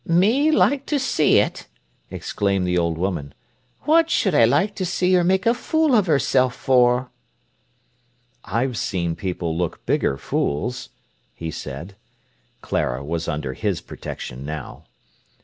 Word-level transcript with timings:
"Me 0.03 0.49
like 0.49 0.87
to 0.87 0.97
see 0.97 1.37
it!" 1.37 1.67
exclaimed 2.09 2.65
the 2.65 2.75
old 2.75 2.97
woman. 2.97 3.35
"What 3.81 4.09
should 4.09 4.33
I 4.33 4.45
like 4.45 4.73
to 4.77 4.83
see 4.83 5.13
her 5.13 5.23
make 5.23 5.45
a 5.45 5.53
fool 5.53 5.93
of 5.93 6.07
herself 6.07 6.55
for?" 6.55 7.11
"I've 8.43 8.79
seen 8.79 9.15
people 9.15 9.55
look 9.55 9.85
bigger 9.85 10.17
fools," 10.17 10.89
he 11.35 11.51
said. 11.51 11.95
Clara 12.61 13.05
was 13.05 13.27
under 13.27 13.53
his 13.53 13.79
protection 13.79 14.43
now. 14.43 14.85